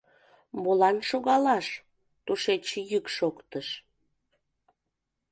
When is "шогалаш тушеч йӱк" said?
1.09-3.05